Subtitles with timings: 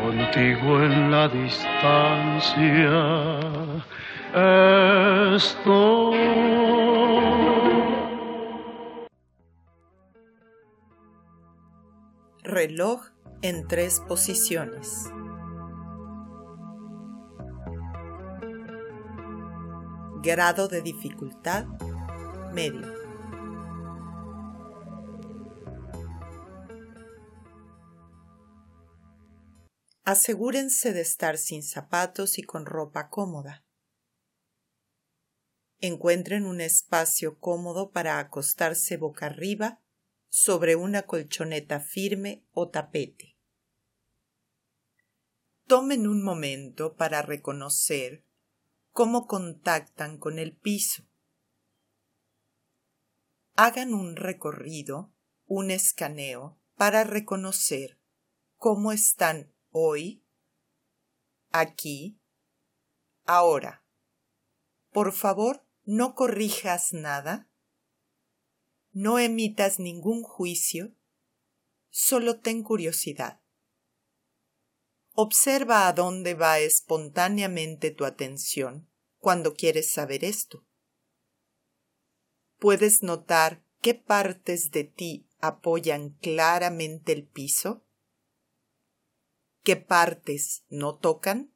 [0.00, 2.92] contigo en la distancia
[12.44, 13.00] Reloj
[13.42, 15.10] en tres posiciones.
[20.22, 21.66] Grado de dificultad
[22.52, 23.01] medio.
[30.04, 33.64] Asegúrense de estar sin zapatos y con ropa cómoda.
[35.78, 39.80] Encuentren un espacio cómodo para acostarse boca arriba
[40.28, 43.38] sobre una colchoneta firme o tapete.
[45.68, 48.24] Tomen un momento para reconocer
[48.90, 51.04] cómo contactan con el piso.
[53.54, 58.00] Hagan un recorrido, un escaneo, para reconocer
[58.56, 60.24] cómo están hoy,
[61.50, 62.20] aquí,
[63.24, 63.84] ahora.
[64.90, 67.50] Por favor, no corrijas nada,
[68.92, 70.94] no emitas ningún juicio,
[71.90, 73.40] solo ten curiosidad.
[75.14, 80.66] Observa a dónde va espontáneamente tu atención cuando quieres saber esto.
[82.58, 87.84] ¿Puedes notar qué partes de ti apoyan claramente el piso?
[89.62, 91.54] ¿Qué partes no tocan?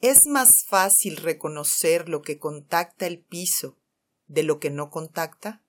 [0.00, 3.78] Es más fácil reconocer lo que contacta el piso
[4.26, 5.64] de lo que no contacta.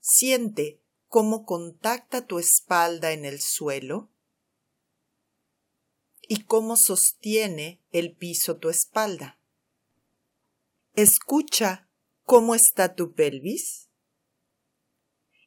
[0.00, 4.10] Siente cómo contacta tu espalda en el suelo
[6.22, 9.40] y cómo sostiene el piso tu espalda.
[10.92, 11.88] Escucha
[12.22, 13.90] cómo está tu pelvis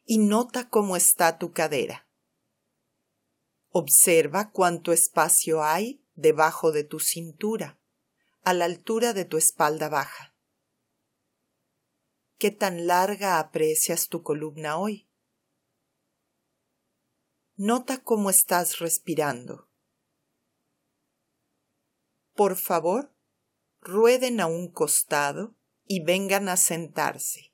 [0.05, 2.06] y nota cómo está tu cadera.
[3.79, 7.79] Observa cuánto espacio hay debajo de tu cintura,
[8.41, 10.35] a la altura de tu espalda baja.
[12.39, 15.07] ¿Qué tan larga aprecias tu columna hoy?
[17.55, 19.69] Nota cómo estás respirando.
[22.33, 23.13] Por favor,
[23.79, 25.55] rueden a un costado
[25.85, 27.46] y vengan a sentarse.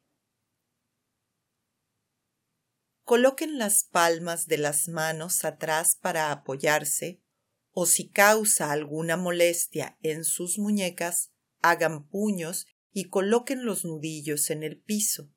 [3.03, 7.21] Coloquen las palmas de las manos atrás para apoyarse
[7.71, 11.31] o si causa alguna molestia en sus muñecas,
[11.61, 15.33] hagan puños y coloquen los nudillos en el piso.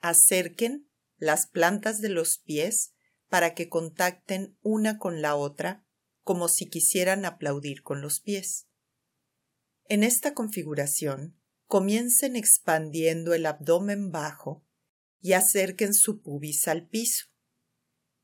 [0.00, 2.94] Acerquen las plantas de los pies
[3.28, 5.86] para que contacten una con la otra
[6.22, 8.68] como si quisieran aplaudir con los pies.
[9.88, 14.64] En esta configuración, comiencen expandiendo el abdomen bajo
[15.22, 17.26] y acerquen su pubis al piso.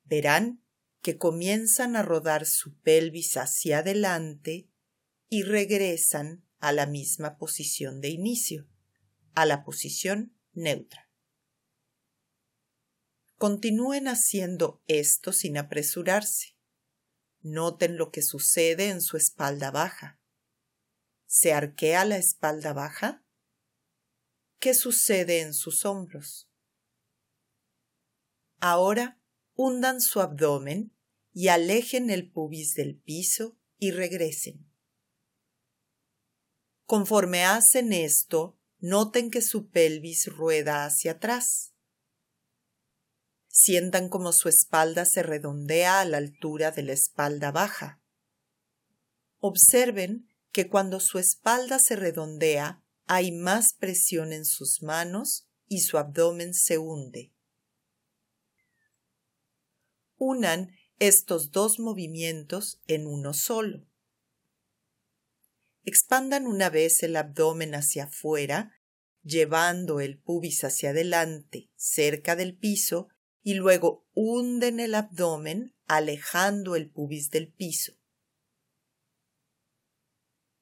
[0.05, 0.65] Verán
[1.01, 4.69] que comienzan a rodar su pelvis hacia adelante
[5.29, 8.69] y regresan a la misma posición de inicio,
[9.35, 11.09] a la posición neutra.
[13.37, 16.57] Continúen haciendo esto sin apresurarse.
[17.41, 20.21] Noten lo que sucede en su espalda baja.
[21.27, 23.25] ¿Se arquea la espalda baja?
[24.59, 26.48] ¿Qué sucede en sus hombros?
[28.61, 29.21] Ahora
[29.55, 30.93] hundan su abdomen
[31.33, 34.69] y alejen el pubis del piso y regresen.
[36.85, 41.75] Conforme hacen esto, noten que su pelvis rueda hacia atrás.
[43.49, 48.01] Sientan como su espalda se redondea a la altura de la espalda baja.
[49.39, 55.99] Observen que cuando su espalda se redondea hay más presión en sus manos y su
[55.99, 57.33] abdomen se hunde.
[60.19, 63.87] Unan estos dos movimientos en uno solo.
[65.85, 68.73] Expandan una vez el abdomen hacia afuera,
[69.23, 73.09] llevando el pubis hacia adelante, cerca del piso,
[73.43, 77.95] y luego hunden el abdomen alejando el pubis del piso.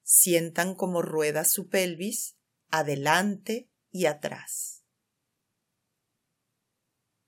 [0.03, 2.37] Sientan como rueda su pelvis
[2.69, 4.85] adelante y atrás.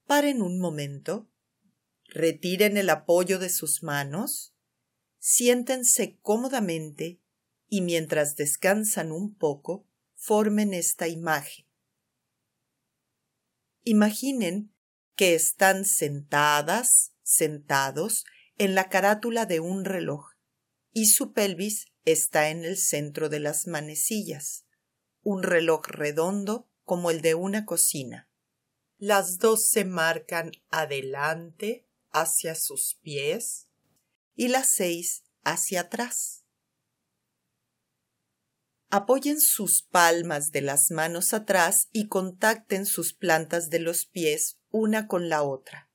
[0.07, 1.29] Paren un momento,
[2.09, 4.55] retiren el apoyo de sus manos,
[5.19, 7.21] siéntense cómodamente
[7.69, 11.67] y mientras descansan un poco, formen esta imagen.
[13.85, 14.73] Imaginen
[15.15, 18.25] que están sentadas, sentados,
[18.57, 20.33] en la carátula de un reloj,
[20.93, 24.65] y su pelvis está en el centro de las manecillas,
[25.23, 28.29] un reloj redondo como el de una cocina.
[28.97, 33.69] Las dos se marcan adelante hacia sus pies
[34.35, 36.45] y la seis hacia atrás.
[38.91, 45.07] Apoyen sus palmas de las manos atrás y contacten sus plantas de los pies una
[45.07, 45.91] con la otra.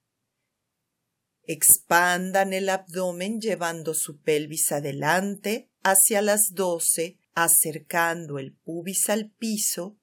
[1.42, 9.98] Expandan el abdomen llevando su pelvis adelante hacia las doce, acercando el pubis al piso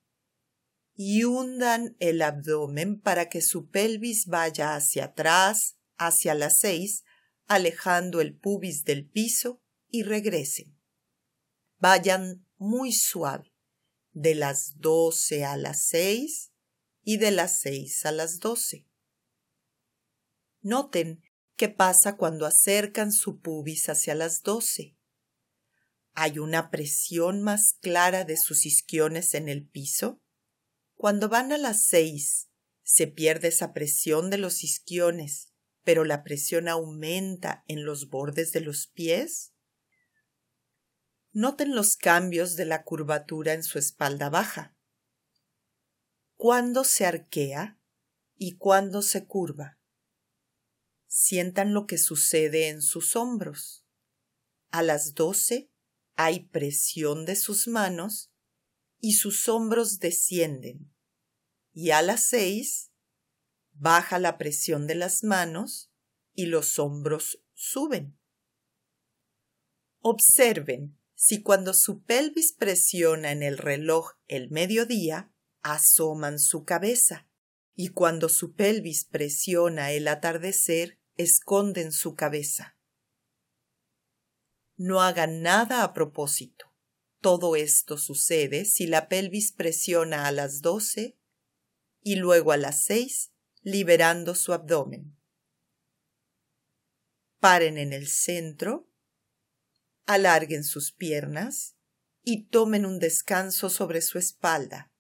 [0.95, 7.05] y hundan el abdomen para que su pelvis vaya hacia atrás, hacia las seis,
[7.47, 10.79] alejando el pubis del piso y regresen.
[11.79, 13.53] Vayan muy suave,
[14.13, 16.53] de las doce a las seis
[17.03, 18.87] y de las seis a las doce.
[20.63, 21.23] Noten
[21.57, 24.97] qué pasa cuando acercan su pubis hacia las doce.
[26.13, 30.23] ¿Hay una presión más clara de sus isquiones en el piso?
[30.95, 32.49] Cuando van a las seis,
[32.83, 35.50] se pierde esa presión de los isquiones,
[35.83, 39.53] pero la presión aumenta en los bordes de los pies.
[41.33, 44.77] Noten los cambios de la curvatura en su espalda baja.
[46.37, 47.79] ¿Cuándo se arquea
[48.37, 49.79] y cuándo se curva?
[51.07, 53.85] Sientan lo que sucede en sus hombros.
[54.71, 55.71] A las doce
[56.15, 58.31] hay presión de sus manos
[59.01, 60.93] y sus hombros descienden.
[61.73, 62.90] Y a las seis
[63.81, 65.91] baja la presión de las manos
[66.35, 68.19] y los hombros suben.
[70.01, 77.29] Observen si cuando su pelvis presiona en el reloj el mediodía, asoman su cabeza,
[77.75, 82.77] y cuando su pelvis presiona el atardecer, esconden su cabeza.
[84.77, 86.67] No hagan nada a propósito.
[87.21, 91.19] Todo esto sucede si la pelvis presiona a las doce
[92.03, 93.30] y luego a las seis,
[93.63, 95.17] liberando su abdomen.
[97.39, 98.91] Paren en el centro
[100.07, 101.77] alarguen sus piernas
[102.23, 104.93] y tomen un descanso sobre su espalda.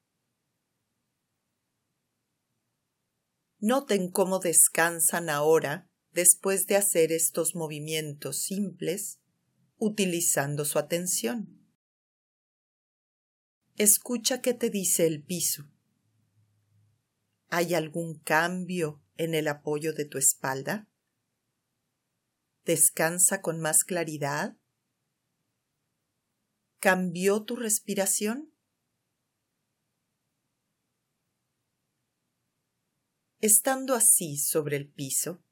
[3.58, 9.20] Noten cómo descansan ahora después de hacer estos movimientos simples
[9.76, 11.60] utilizando su atención.
[13.76, 15.70] Escucha qué te dice el piso.
[17.52, 20.88] ¿Hay algún cambio en el apoyo de tu espalda?
[22.64, 24.56] ¿Descansa con más claridad?
[26.78, 28.54] ¿Cambió tu respiración?
[33.40, 35.42] Estando así sobre el piso,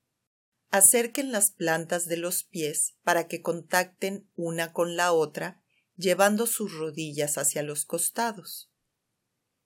[0.71, 5.65] acerquen las plantas de los pies para que contacten una con la otra,
[5.97, 8.71] llevando sus rodillas hacia los costados.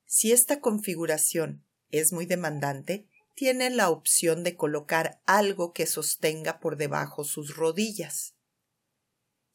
[0.06, 6.76] Si esta configuración es muy demandante, tienen la opción de colocar algo que sostenga por
[6.76, 8.34] debajo sus rodillas.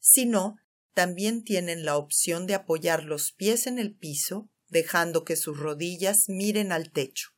[0.00, 0.56] Si no,
[0.94, 6.28] también tienen la opción de apoyar los pies en el piso, dejando que sus rodillas
[6.28, 7.30] miren al techo.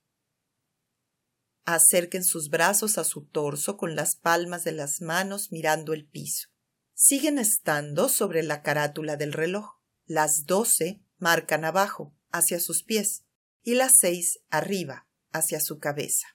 [1.64, 6.48] Acerquen sus brazos a su torso con las palmas de las manos mirando el piso.
[6.94, 9.78] Siguen estando sobre la carátula del reloj.
[10.06, 13.24] Las doce marcan abajo, hacia sus pies,
[13.62, 16.26] y las seis arriba, hacia su cabeza.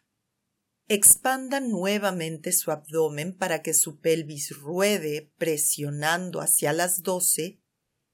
[0.88, 7.60] Expandan nuevamente su abdomen para que su pelvis ruede presionando hacia las doce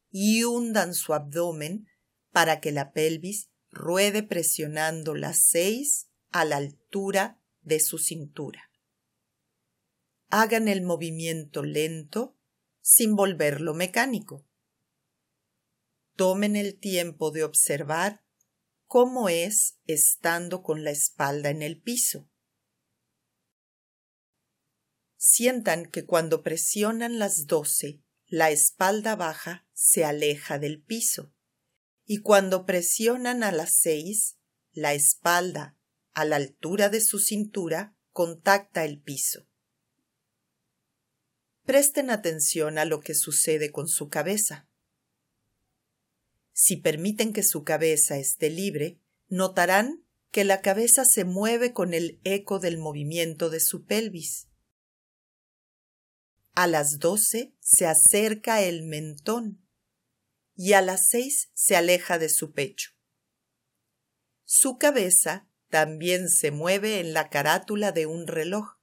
[0.09, 1.87] y hundan su abdomen
[2.31, 8.71] para que la pelvis ruede presionando las seis a la altura de su cintura.
[10.29, 12.37] Hagan el movimiento lento
[12.81, 14.47] sin volverlo mecánico.
[16.15, 18.23] Tomen el tiempo de observar
[18.91, 22.29] cómo es estando con la espalda en el piso
[25.15, 31.31] sientan que cuando presionan las doce, la espalda baja se aleja del piso,
[32.03, 34.39] y cuando presionan a las seis,
[34.73, 35.77] la espalda,
[36.13, 39.47] a la altura de su cintura, contacta el piso.
[41.63, 44.70] Presten atención a lo que sucede con su cabeza.
[46.53, 52.19] Si permiten que su cabeza esté libre, notarán que la cabeza se mueve con el
[52.23, 54.47] eco del movimiento de su pelvis
[56.53, 59.65] a las doce se acerca el mentón
[60.55, 62.91] y a las seis se aleja de su pecho.
[64.43, 68.75] Su cabeza también se mueve en la carátula de un reloj,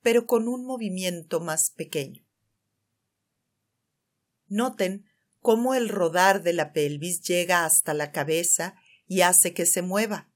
[0.00, 2.26] pero con un movimiento más pequeño.
[4.46, 5.06] Noten
[5.44, 10.32] cómo el rodar de la pelvis llega hasta la cabeza y hace que se mueva.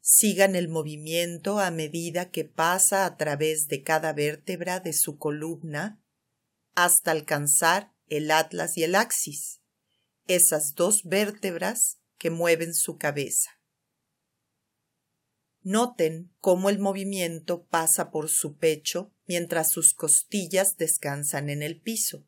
[0.00, 6.02] Sigan el movimiento a medida que pasa a través de cada vértebra de su columna
[6.74, 9.60] hasta alcanzar el atlas y el axis,
[10.26, 13.60] esas dos vértebras que mueven su cabeza.
[15.62, 22.26] Noten cómo el movimiento pasa por su pecho mientras sus costillas descansan en el piso.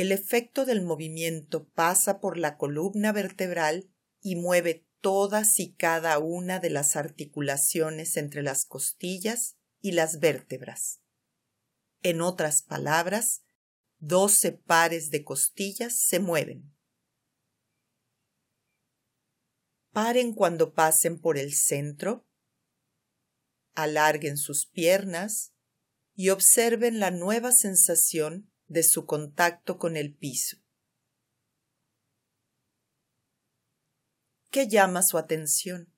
[0.00, 3.90] El efecto del movimiento pasa por la columna vertebral
[4.22, 11.02] y mueve todas y cada una de las articulaciones entre las costillas y las vértebras.
[12.02, 13.42] En otras palabras,
[13.98, 16.74] doce pares de costillas se mueven.
[19.92, 22.26] Paren cuando pasen por el centro,
[23.74, 25.52] alarguen sus piernas
[26.14, 30.56] y observen la nueva sensación de su contacto con el piso.
[34.50, 35.92] ¿Qué llama su atención?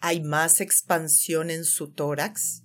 [0.00, 2.62] ¿Hay más expansión en su tórax?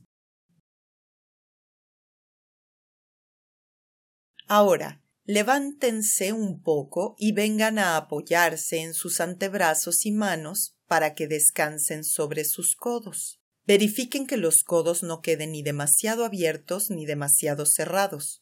[4.47, 11.27] Ahora, levántense un poco y vengan a apoyarse en sus antebrazos y manos para que
[11.27, 13.38] descansen sobre sus codos.
[13.69, 18.41] Verifiquen que los codos no queden ni demasiado abiertos ni demasiado cerrados.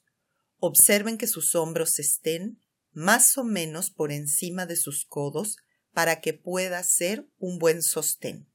[0.57, 2.61] Observen que sus hombros estén
[2.93, 5.57] más o menos por encima de sus codos
[5.91, 8.49] para que pueda ser un buen sostén.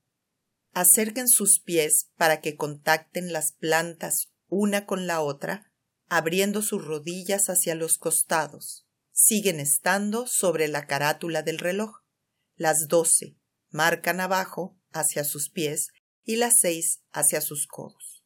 [0.72, 5.70] Acerquen sus pies para que contacten las plantas una con la otra
[6.08, 8.86] abriendo sus rodillas hacia los costados.
[9.12, 11.96] Siguen estando sobre la carátula del reloj.
[12.56, 13.36] Las doce
[13.68, 15.88] marcan abajo hacia sus pies
[16.24, 18.24] y las seis hacia sus codos.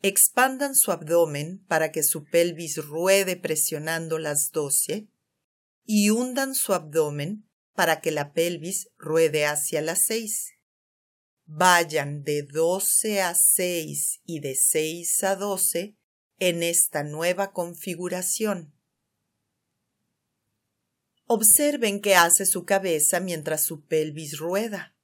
[0.00, 5.08] Expandan su abdomen para que su pelvis ruede presionando las doce
[5.84, 10.52] y hundan su abdomen para que la pelvis ruede hacia las seis.
[11.46, 15.96] Vayan de doce a seis y de seis a doce
[16.38, 18.74] en esta nueva configuración.
[21.26, 24.97] Observen qué hace su cabeza mientras su pelvis rueda.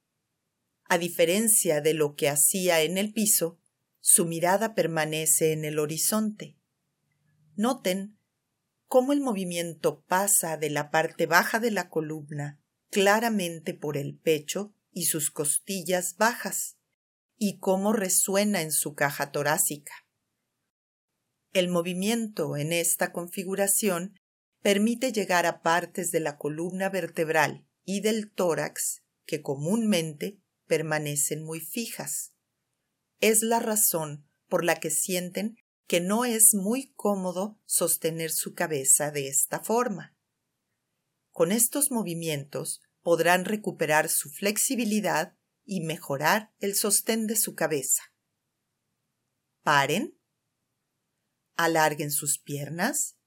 [0.95, 3.59] A diferencia de lo que hacía en el piso,
[3.99, 6.57] su mirada permanece en el horizonte.
[7.57, 8.17] Noten
[8.87, 12.61] cómo el movimiento pasa de la parte baja de la columna
[12.91, 16.77] claramente por el pecho y sus costillas bajas,
[17.35, 19.91] y cómo resuena en su caja torácica.
[21.51, 24.17] El movimiento en esta configuración
[24.61, 31.59] permite llegar a partes de la columna vertebral y del tórax que comúnmente permanecen muy
[31.59, 32.33] fijas.
[33.19, 35.57] Es la razón por la que sienten
[35.87, 40.15] que no es muy cómodo sostener su cabeza de esta forma.
[41.31, 48.03] Con estos movimientos podrán recuperar su flexibilidad y mejorar el sostén de su cabeza.
[49.63, 50.17] Paren
[51.55, 53.17] alarguen sus piernas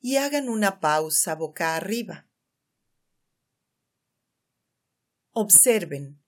[0.00, 2.28] y hagan una pausa boca arriba.
[5.30, 6.21] Observen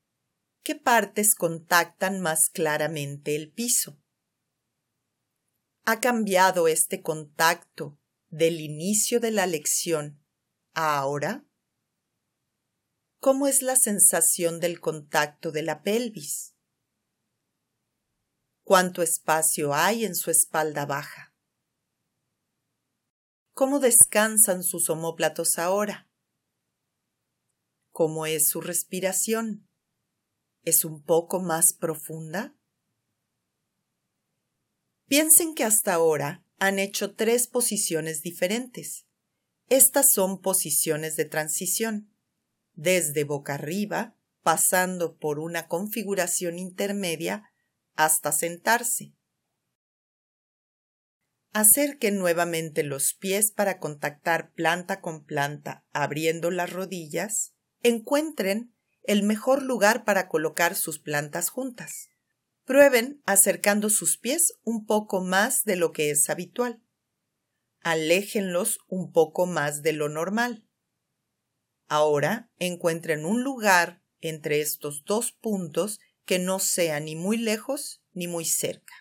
[0.64, 4.00] qué partes contactan más claramente el piso.
[5.84, 10.24] ¿Ha cambiado este contacto del inicio de la lección
[10.72, 11.46] a ahora?
[13.20, 16.54] ¿Cómo es la sensación del contacto de la pelvis?
[18.64, 21.34] ¿Cuánto espacio hay en su espalda baja?
[23.52, 26.08] ¿Cómo descansan sus omóplatos ahora?
[27.92, 29.68] ¿Cómo es su respiración?
[30.64, 32.56] ¿Es un poco más profunda?
[35.06, 39.06] Piensen que hasta ahora han hecho tres posiciones diferentes.
[39.68, 42.10] Estas son posiciones de transición,
[42.72, 47.50] desde boca arriba, pasando por una configuración intermedia
[47.94, 49.14] hasta sentarse.
[51.52, 57.54] Acerquen nuevamente los pies para contactar planta con planta, abriendo las rodillas.
[57.82, 58.73] Encuentren
[59.04, 62.08] el mejor lugar para colocar sus plantas juntas.
[62.64, 66.82] Prueben acercando sus pies un poco más de lo que es habitual.
[67.80, 70.66] Aléjenlos un poco más de lo normal.
[71.86, 78.26] Ahora encuentren un lugar entre estos dos puntos que no sea ni muy lejos ni
[78.26, 78.94] muy cerca.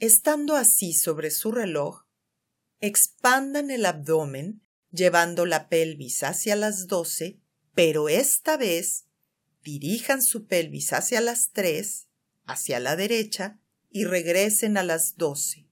[0.00, 2.06] Estando así sobre su reloj,
[2.80, 7.41] expandan el abdomen llevando la pelvis hacia las doce,
[7.74, 9.06] pero esta vez
[9.62, 12.08] dirijan su pelvis hacia las tres,
[12.44, 13.60] hacia la derecha,
[13.90, 15.68] y regresen a las doce.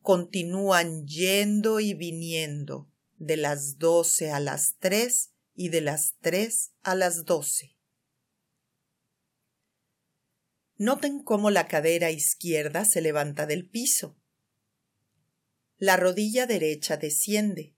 [0.00, 6.94] Continúan yendo y viniendo, de las doce a las tres y de las tres a
[6.94, 7.76] las doce.
[10.76, 14.18] Noten cómo la cadera izquierda se levanta del piso.
[15.78, 17.74] La rodilla derecha desciende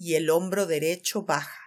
[0.00, 1.59] y el hombro derecho baja,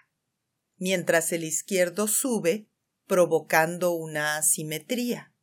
[0.77, 2.67] mientras el izquierdo sube,
[3.07, 5.33] provocando una asimetría.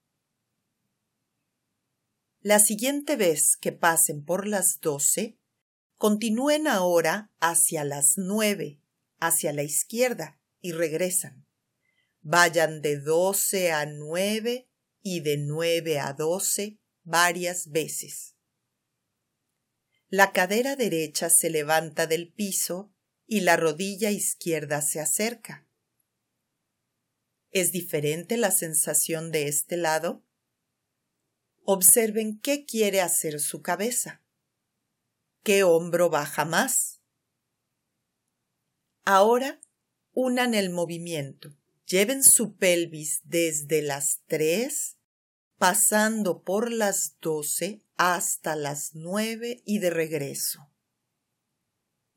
[2.41, 5.39] La siguiente vez que pasen por las doce,
[5.97, 8.81] continúen ahora hacia las nueve,
[9.19, 11.47] hacia la izquierda, y regresan
[12.23, 14.69] vayan de doce a nueve
[15.03, 18.37] y de nueve a doce varias veces.
[20.09, 22.93] La cadera derecha se levanta del piso
[23.33, 25.65] y la rodilla izquierda se acerca.
[27.53, 30.25] ¿Es diferente la sensación de este lado?
[31.63, 34.21] Observen qué quiere hacer su cabeza.
[35.45, 37.03] ¿Qué hombro baja más?
[39.05, 39.61] Ahora
[40.13, 41.57] unan el movimiento.
[41.87, 44.97] Lleven su pelvis desde las tres,
[45.57, 50.70] pasando por las doce hasta las nueve y de regreso.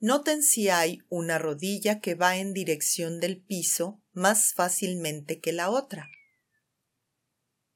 [0.04, 5.70] Noten si hay una rodilla que va en dirección del piso más fácilmente que la
[5.70, 6.10] otra.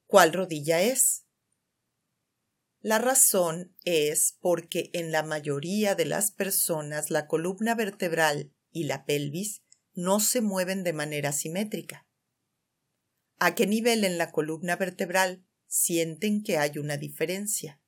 [0.04, 1.24] ¿Cuál rodilla es?
[2.80, 9.06] La razón es porque en la mayoría de las personas la columna vertebral y la
[9.06, 9.62] pelvis
[9.94, 12.06] no se mueven de manera simétrica.
[13.38, 17.80] ¿A qué nivel en la columna vertebral sienten que hay una diferencia?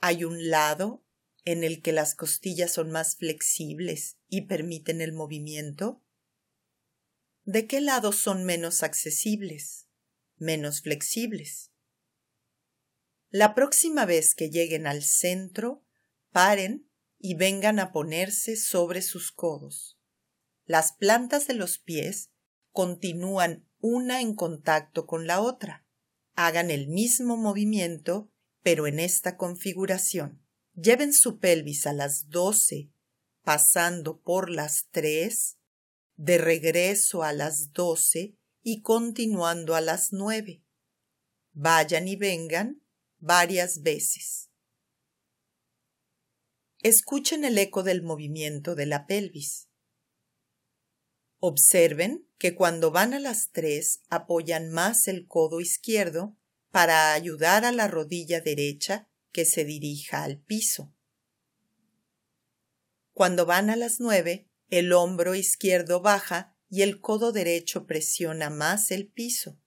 [0.00, 1.07] Hay un lado
[1.44, 6.04] en el que las costillas son más flexibles y permiten el movimiento.
[7.44, 9.88] ¿De qué lado son menos accesibles,
[10.36, 11.72] menos flexibles?
[13.30, 15.84] La próxima vez que lleguen al centro,
[16.30, 19.98] paren y vengan a ponerse sobre sus codos.
[20.64, 22.30] Las plantas de los pies
[22.70, 25.86] continúan una en contacto con la otra.
[26.34, 28.30] Hagan el mismo movimiento,
[28.62, 30.44] pero en esta configuración.
[30.80, 32.92] Lleven su pelvis a las doce,
[33.42, 35.58] pasando por las tres,
[36.14, 40.62] de regreso a las doce y continuando a las nueve.
[41.52, 42.80] Vayan y vengan
[43.18, 44.50] varias veces.
[46.80, 49.68] Escuchen el eco del movimiento de la pelvis.
[51.40, 56.36] Observen que cuando van a las tres apoyan más el codo izquierdo
[56.70, 60.94] para ayudar a la rodilla derecha que se dirija al piso.
[63.12, 68.90] Cuando van a las nueve, el hombro izquierdo baja y el codo derecho presiona más
[68.90, 69.58] el piso.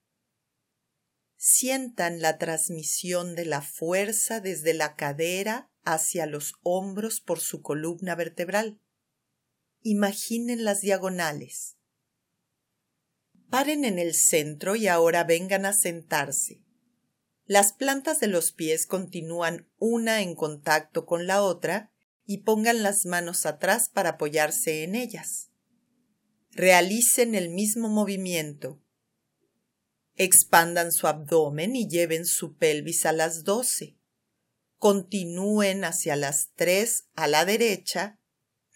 [1.35, 8.15] Sientan la transmisión de la fuerza desde la cadera hacia los hombros por su columna
[8.15, 8.79] vertebral.
[9.81, 11.77] Imaginen las diagonales.
[13.49, 16.63] Paren en el centro y ahora vengan a sentarse.
[17.45, 21.91] Las plantas de los pies continúan una en contacto con la otra
[22.25, 25.49] y pongan las manos atrás para apoyarse en ellas.
[26.51, 28.81] Realicen el mismo movimiento.
[30.15, 33.97] Expandan su abdomen y lleven su pelvis a las doce.
[34.77, 38.17] Continúen hacia las tres a la derecha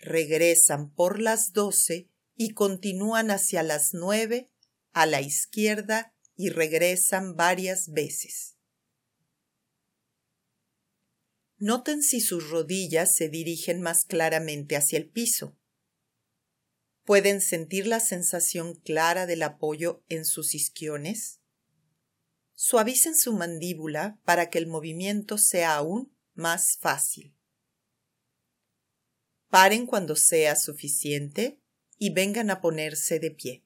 [0.05, 4.51] regresan por las doce y continúan hacia las nueve
[4.93, 8.54] a la izquierda y regresan varias veces.
[11.57, 15.57] Noten si sus rodillas se dirigen más claramente hacia el piso.
[17.05, 21.39] ¿Pueden sentir la sensación clara del apoyo en sus isquiones?
[22.55, 27.35] Suavicen su mandíbula para que el movimiento sea aún más fácil.
[29.49, 31.61] Paren cuando sea suficiente
[31.97, 33.65] y vengan a ponerse de pie.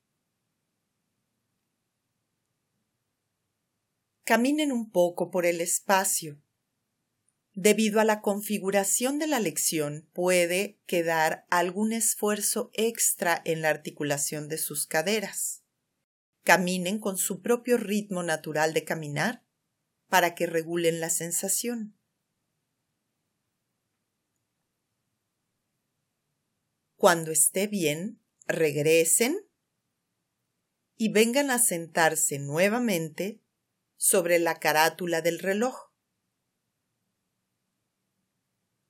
[4.23, 6.39] Caminen un poco por el espacio.
[7.62, 14.48] Debido a la configuración de la lección puede quedar algún esfuerzo extra en la articulación
[14.48, 15.62] de sus caderas.
[16.45, 19.43] Caminen con su propio ritmo natural de caminar
[20.08, 22.00] para que regulen la sensación.
[26.95, 29.38] Cuando esté bien, regresen
[30.95, 33.41] y vengan a sentarse nuevamente
[33.98, 35.88] sobre la carátula del reloj.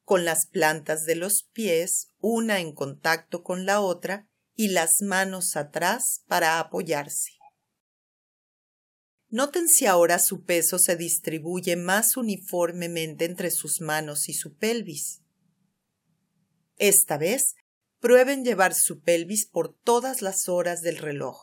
[0.09, 5.55] Con las plantas de los pies, una en contacto con la otra, y las manos
[5.55, 7.33] atrás para apoyarse.
[9.27, 15.21] Noten si ahora su peso se distribuye más uniformemente entre sus manos y su pelvis.
[16.77, 17.53] Esta vez,
[17.99, 21.39] prueben llevar su pelvis por todas las horas del reloj.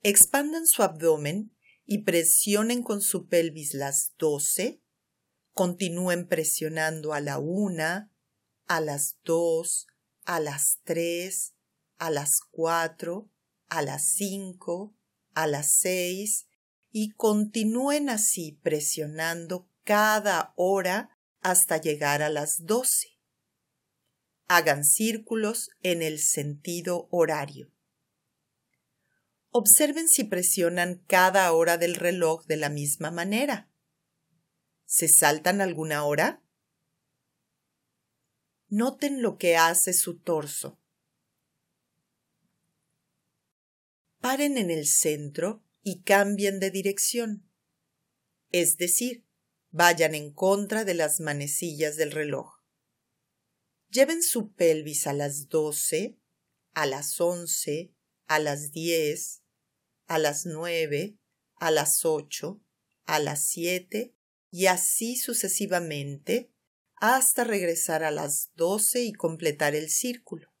[0.00, 4.80] Expandan su abdomen y presionen con su pelvis las 12.
[5.54, 8.12] Continúen presionando a la una,
[8.66, 9.86] a las dos,
[10.24, 11.54] a las tres,
[11.98, 13.30] a las cuatro,
[13.68, 14.94] a las cinco,
[15.32, 16.46] a las seis
[16.90, 23.18] y continúen así presionando cada hora hasta llegar a las doce.
[24.46, 27.72] Hagan círculos en el sentido horario.
[29.50, 33.70] Observen si presionan cada hora del reloj de la misma manera.
[34.96, 36.40] ¿Se saltan alguna hora?
[38.68, 40.80] Noten lo que hace su torso.
[44.20, 47.50] Paren en el centro y cambien de dirección.
[48.52, 49.26] Es decir,
[49.72, 52.60] vayan en contra de las manecillas del reloj.
[53.88, 56.20] Lleven su pelvis a las doce,
[56.72, 57.92] a las once,
[58.28, 59.42] a las diez,
[60.06, 61.18] a las nueve,
[61.56, 62.62] a las ocho,
[63.06, 64.14] a las siete
[64.56, 66.48] y así sucesivamente
[66.94, 70.52] hasta regresar a las doce y completar el círculo.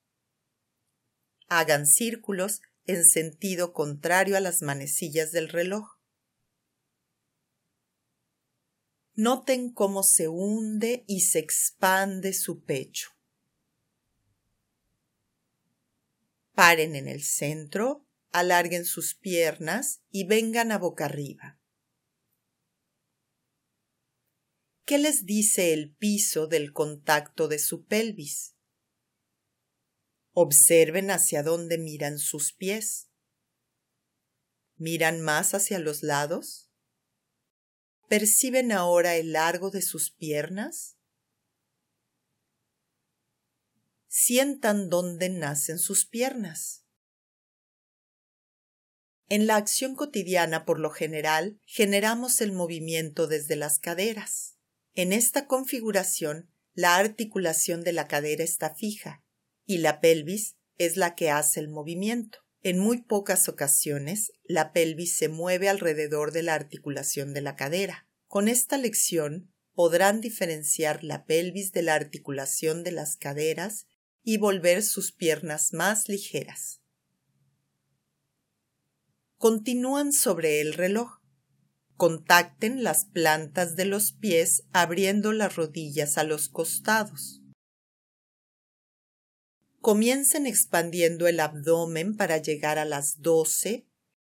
[1.46, 6.00] Hagan círculos en sentido contrario a las manecillas del reloj.
[9.14, 13.10] Noten cómo se hunde y se expande su pecho.
[16.52, 21.60] Paren en el centro, alarguen sus piernas y vengan a boca arriba.
[24.86, 28.54] ¿Qué les dice el piso del contacto de su pelvis?
[30.32, 33.08] Observen hacia dónde miran sus pies.
[34.76, 36.68] ¿Miran más hacia los lados?
[38.08, 40.98] ¿Perciben ahora el largo de sus piernas?
[44.06, 46.84] Sientan dónde nacen sus piernas.
[49.30, 54.53] En la acción cotidiana, por lo general, generamos el movimiento desde las caderas.
[54.94, 59.24] En esta configuración, la articulación de la cadera está fija
[59.66, 62.38] y la pelvis es la que hace el movimiento.
[62.62, 68.08] En muy pocas ocasiones, la pelvis se mueve alrededor de la articulación de la cadera.
[68.26, 73.86] Con esta lección podrán diferenciar la pelvis de la articulación de las caderas
[74.22, 76.80] y volver sus piernas más ligeras.
[79.36, 81.23] Continúan sobre el reloj.
[81.96, 87.40] Contacten las plantas de los pies abriendo las rodillas a los costados.
[89.80, 93.86] Comiencen expandiendo el abdomen para llegar a las doce,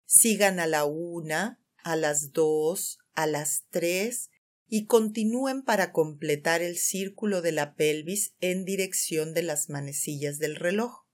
[0.07, 4.31] sigan a la una, a las dos, a las tres
[4.67, 10.57] y continúen para completar el círculo de la pelvis en dirección de las manecillas del
[10.57, 11.05] reloj.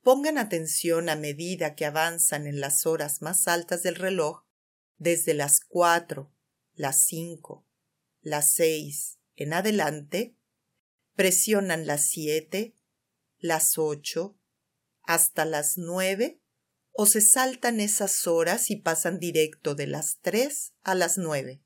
[0.00, 4.45] Pongan atención a medida que avanzan en las horas más altas del reloj
[4.98, 6.32] desde las cuatro,
[6.74, 7.66] las cinco,
[8.20, 10.36] las seis en adelante,
[11.14, 12.74] presionan las siete,
[13.38, 14.38] las ocho,
[15.02, 16.40] hasta las nueve,
[16.92, 21.62] o se saltan esas horas y pasan directo de las tres a las nueve.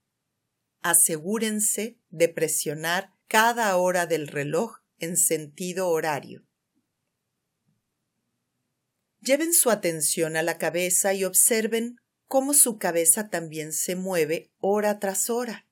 [0.80, 6.44] Asegúrense de presionar cada hora del reloj en sentido horario.
[9.20, 11.99] Lleven su atención a la cabeza y observen
[12.30, 15.66] cómo su cabeza también se mueve hora tras hora.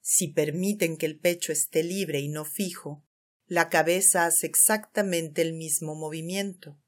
[0.00, 3.04] Si permiten que el pecho esté libre y no fijo,
[3.44, 6.80] la cabeza hace exactamente el mismo movimiento,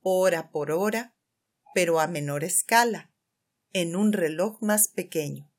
[0.00, 1.14] hora por hora,
[1.74, 3.12] pero a menor escala,
[3.74, 5.52] en un reloj más pequeño.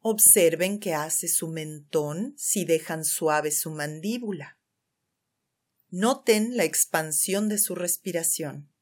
[0.00, 4.58] Observen que hace su mentón si dejan suave su mandíbula.
[5.90, 8.72] Noten la expansión de su respiración.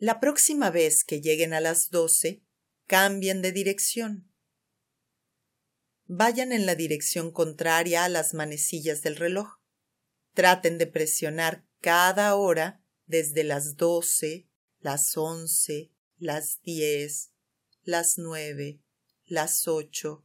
[0.00, 2.44] La próxima vez que lleguen a las doce,
[2.86, 4.32] cambien de dirección.
[6.06, 9.58] Vayan en la dirección contraria a las manecillas del reloj.
[10.34, 17.32] Traten de presionar cada hora desde las doce, las once, las diez,
[17.82, 18.80] las nueve,
[19.24, 20.24] las ocho,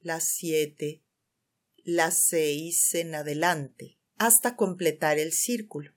[0.00, 1.04] las siete,
[1.84, 5.92] las seis en adelante, hasta completar el círculo.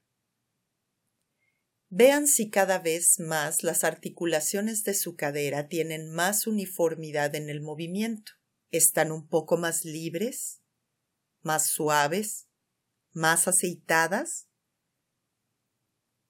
[1.97, 7.61] Vean si cada vez más las articulaciones de su cadera tienen más uniformidad en el
[7.61, 8.33] movimiento.
[8.69, 10.61] ¿Están un poco más libres?
[11.41, 12.49] ¿Más suaves?
[13.13, 14.49] ¿Más aceitadas?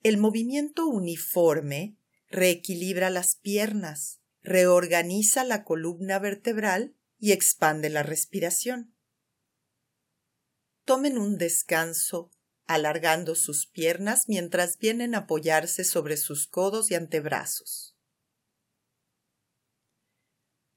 [0.04, 1.97] El movimiento uniforme
[2.30, 8.95] reequilibra las piernas, reorganiza la columna vertebral y expande la respiración.
[10.84, 12.30] Tomen un descanso
[12.67, 17.95] alargando sus piernas mientras vienen a apoyarse sobre sus codos y antebrazos.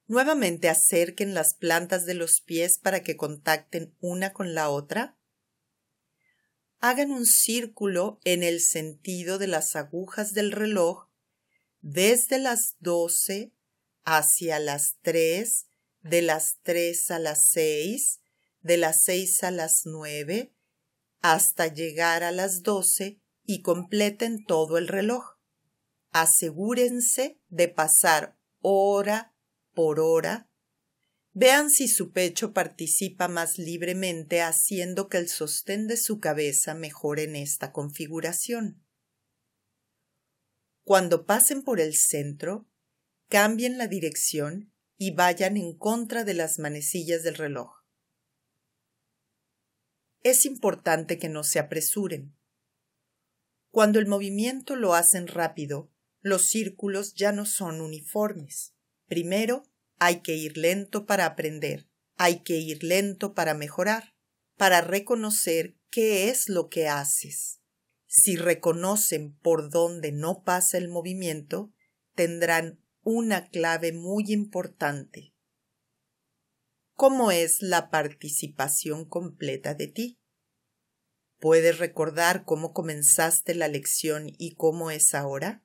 [0.06, 5.18] Nuevamente acerquen las plantas de los pies para que contacten una con la otra.
[6.78, 11.08] Hagan un círculo en el sentido de las agujas del reloj
[11.80, 13.52] desde las doce
[14.04, 15.66] hacia las tres,
[16.00, 18.20] de las tres a las seis,
[18.60, 20.54] de las seis a las nueve,
[21.20, 25.38] hasta llegar a las doce y completen todo el reloj.
[26.10, 29.34] Asegúrense de pasar hora
[29.74, 30.50] por hora.
[31.32, 37.24] Vean si su pecho participa más libremente haciendo que el sostén de su cabeza mejore
[37.24, 38.84] en esta configuración.
[40.82, 42.66] Cuando pasen por el centro,
[43.28, 47.77] cambien la dirección y vayan en contra de las manecillas del reloj.
[50.22, 52.36] Es importante que no se apresuren.
[53.70, 58.74] Cuando el movimiento lo hacen rápido, los círculos ya no son uniformes.
[59.06, 59.62] Primero,
[59.98, 64.14] hay que ir lento para aprender, hay que ir lento para mejorar,
[64.56, 67.60] para reconocer qué es lo que haces.
[68.06, 71.72] Si reconocen por dónde no pasa el movimiento,
[72.14, 75.34] tendrán una clave muy importante.
[76.98, 80.20] ¿Cómo es la participación completa de ti?
[81.38, 85.64] ¿Puedes recordar cómo comenzaste la lección y cómo es ahora?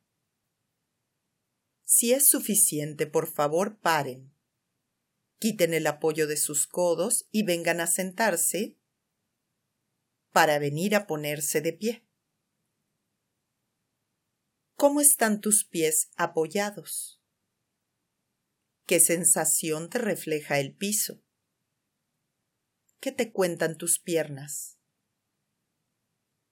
[1.84, 4.32] Si es suficiente, por favor, paren.
[5.40, 8.78] Quiten el apoyo de sus codos y vengan a sentarse
[10.32, 12.08] para venir a ponerse de pie.
[14.76, 17.24] ¿Cómo están tus pies apoyados?
[18.86, 21.23] ¿Qué sensación te refleja el piso?
[23.04, 24.78] ¿Qué te cuentan tus piernas?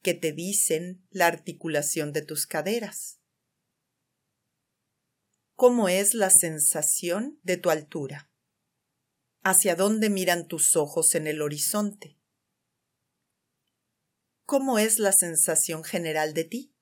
[0.01, 3.21] ¿Qué te dicen la articulación de tus caderas?
[5.55, 8.29] ¿Cómo es la sensación de tu altura?
[9.43, 12.19] ¿Hacia dónde miran tus ojos en el horizonte?
[14.45, 16.75] ¿Cómo es la sensación general de ti?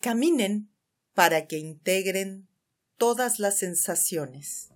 [0.00, 0.72] Caminen
[1.14, 2.48] para que integren
[2.96, 4.70] todas las sensaciones.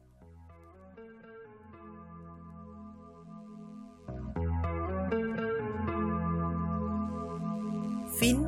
[8.23, 8.47] Fin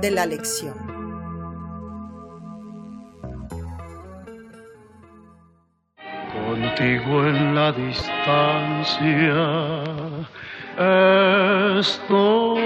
[0.00, 0.76] de la lección.
[6.32, 9.34] Contigo en la distancia
[11.80, 12.62] estoy